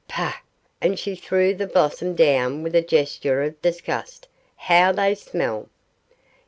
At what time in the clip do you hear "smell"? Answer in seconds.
5.13-5.69